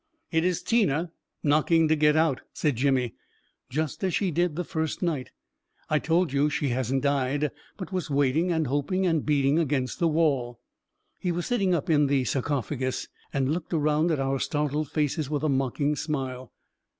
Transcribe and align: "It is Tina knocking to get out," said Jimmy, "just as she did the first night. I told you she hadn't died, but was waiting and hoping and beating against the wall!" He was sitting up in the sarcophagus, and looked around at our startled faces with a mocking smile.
"It 0.31 0.43
is 0.43 0.63
Tina 0.63 1.11
knocking 1.43 1.87
to 1.87 1.95
get 1.95 2.15
out," 2.15 2.41
said 2.53 2.75
Jimmy, 2.75 3.13
"just 3.69 4.03
as 4.03 4.15
she 4.15 4.31
did 4.31 4.55
the 4.55 4.63
first 4.63 5.03
night. 5.03 5.29
I 5.91 5.99
told 5.99 6.33
you 6.33 6.49
she 6.49 6.69
hadn't 6.69 7.01
died, 7.01 7.51
but 7.77 7.91
was 7.91 8.09
waiting 8.09 8.51
and 8.51 8.65
hoping 8.65 9.05
and 9.05 9.23
beating 9.23 9.59
against 9.59 9.99
the 9.99 10.07
wall!" 10.07 10.59
He 11.19 11.31
was 11.31 11.45
sitting 11.45 11.75
up 11.75 11.87
in 11.87 12.07
the 12.07 12.23
sarcophagus, 12.23 13.09
and 13.31 13.53
looked 13.53 13.75
around 13.75 14.09
at 14.09 14.19
our 14.19 14.39
startled 14.39 14.89
faces 14.89 15.29
with 15.29 15.43
a 15.43 15.49
mocking 15.49 15.95
smile. 15.95 16.51